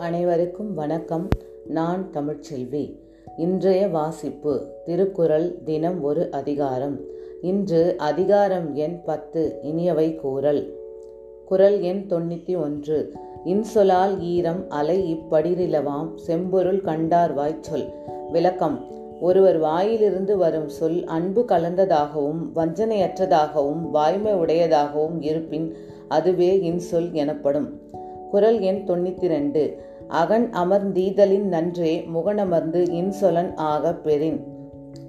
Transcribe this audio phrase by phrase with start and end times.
[0.00, 1.28] அனைவருக்கும் வணக்கம்.
[1.66, 2.98] நான் தமிழ்ச்செல்வி.
[3.36, 7.00] இன்றைய வாசிப்பு திருக்குறள் தினம் ஒரு அதிகாரம்.
[7.42, 10.76] இன்று அதிகாரம் எண் பத்து இனியவை கூறல்.
[11.46, 13.12] குறள் எண் தொண்ணூற்றி ஒன்று
[13.44, 17.84] இன்சொலால் ஈரம் அலை இப்படிரிலவாம் செம்பொருள் கண்டார் வாய்ச்சொல்
[18.32, 18.84] விளக்கம்
[19.20, 25.76] ஒருவர் வாயிலிருந்து வரும் சொல் அன்பு கலந்ததாகவும் வஞ்சனையற்றதாகவும் வாய்மை உடையதாகவும் இருப்பின்
[26.08, 27.98] அதுவே இன்சொல் எனப்படும்.
[28.30, 29.62] குரல் எண் தொண்ணூற்றி ரெண்டு
[30.08, 34.44] அகன் அமர்ந்தீதலின் நன்றே முகனமர்ந்து இன்சொலன் ஆக பெறின்.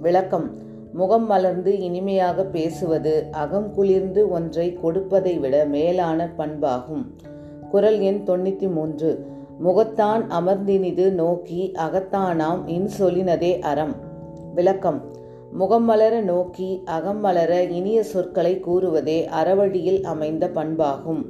[0.00, 0.54] விளக்கம்.
[0.92, 7.04] முகம் மலர்ந்து இனிமையாக பேசுவது அகம் குளிர்ந்து ஒன்றை கொடுப்பதை விட மேலான பண்பாகும்.
[7.70, 9.26] குரல் எண் தொண்ணூற்றி மூன்று
[9.64, 13.94] முகத்தான் அமர்ந்தினிது நோக்கி அகத்தானாம் இன்சொலினதே அறம்.
[14.54, 15.00] விளக்கம்.
[15.52, 21.22] முகம் மலர நோக்கி அகம் மலர இனிய சொற்களை கூறுவதே அறவழியில் அமைந்த பண்பாகும்.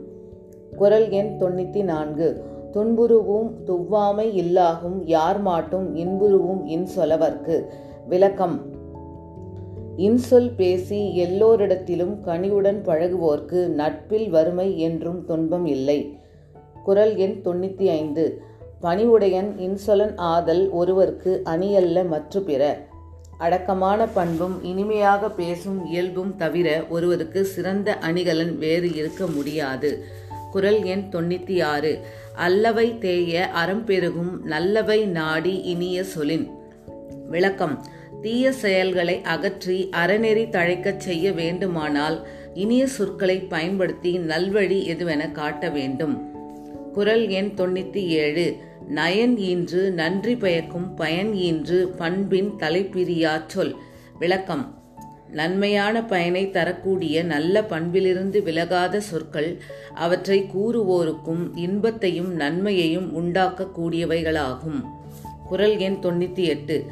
[0.76, 2.44] குரல் எண் தொண்ணூற்றி நான்கு.
[2.72, 7.64] துன்புருவும் துவ்வாமை இல்லாகும் யார் மாட்டும் இன்புருவும் இன்சொலவர்க்கு
[8.08, 8.62] விளக்கம்.
[9.96, 16.18] இன்சொல் பேசி எல்லோரிடத்திலும் கனிவுடன் பழகுவோர்க்கு நட்பில் வறுமை என்றும் துன்பம் இல்லை.
[16.84, 18.42] குரல் எண் தொண்ணூற்றி ஐந்து.
[18.82, 22.88] பணிவுடையன் இன்சொலன் ஆதல் ஒருவர்க்கு அணியல்ல மற்ற பிற.
[23.38, 30.04] அடக்கமான பண்பும் இனிமையாக பேசும் இயல்பும் தவிர ஒருவருக்கு சிறந்த அணிகலன் வேறு இருக்க முடியாது.
[30.50, 32.00] குரல் எண் தொண்ணூற்றி ஆறு
[32.34, 36.50] அல்லவை தேய அறம் பெருகும் நல்லவை நாடி இனிய சொலின்
[37.28, 37.84] விளக்கம்.
[38.22, 46.28] தீய செயல்களை அகற்றி அறநெறி தழைக்கச் செய்ய வேண்டுமானால் இனிய சொற்களை பயன்படுத்தி நல்வழி எதுவென காட்ட வேண்டும்.
[46.92, 48.56] குரல் எண் தொண்ணூற்றி ஏழு
[48.94, 53.74] நயன் ஈன்று நன்றி பயக்கும் பயன் ஈன்று பண்பின் தலைப்பிரியா சொல்.
[54.18, 54.79] விளக்கம்.
[55.32, 59.58] நன்மையான பயனை தரக்கூடிய நல்ல பண்பிலிருந்து விலகாத சொற்கள்
[59.94, 64.84] அவற்றை கூறுவோருக்கும் இன்பத்தையும் நன்மையையும் உண்டாக்கக்கூடியவைகளாகும்.
[65.48, 66.86] குரல் எண் தொண்ணூற்றி எட்டு.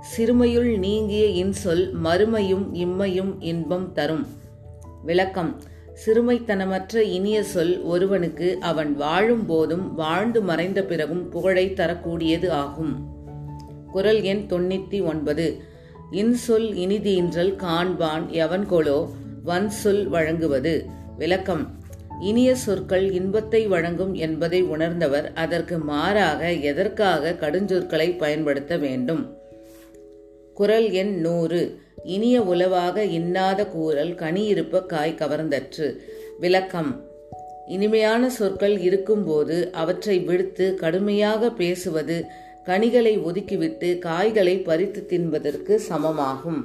[0.00, 4.26] சிறுமையுள் நீங்கிய இன்சொல் மறுமையும் இம்மையும் இன்பம் தரும்.
[5.02, 5.60] விளக்கம்.
[6.06, 13.06] சிறுமைத்தனமற்ற இனிய சொல் ஒருவனுக்கு அவன் வாழும் போதும் வாழ்ந்து மறைந்த பிறகும் புகழை தரக்கூடியது ஆகும்.
[13.92, 15.70] குரல் எண் தொண்ணூற்றி ஒன்பது.
[16.12, 19.08] இன்சொல் இனிதீன்றல் காண்பான் எவன்கொலோ
[19.46, 20.84] வன்சொல் வழங்குவது.
[21.16, 21.70] விளக்கம்.
[22.20, 29.36] இனிய சொற்கள் இன்பத்தை வழங்கும் என்பதை உணர்ந்தவர் அதற்கு மாறாக எதற்காக கடுஞ்சொற்களை பயன்படுத்த வேண்டும்?
[30.54, 31.78] குரல் எண் நூறு.
[32.04, 35.96] இனிய உளவாக இன்னாத கூறல் கனியிருப்ப காய் கவர்ந்தற்று.
[36.40, 37.04] விளக்கம்.
[37.66, 42.24] இனிமையான சொற்கள் இருக்கும்போது அவற்றை விடுத்து கடுமையாக பேசுவது
[42.64, 46.60] கனிகளை ஒதுக்கிவிட்டு காய்களை பறித்து தின்பதற்கு சமமாகும்.